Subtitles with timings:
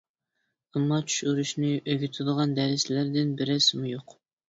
[0.73, 4.23] ئەمما چۈش ئۆرۈشنى ئۆگىتىدىغان دەرسلەردىن بىرەرسىمۇ يوق.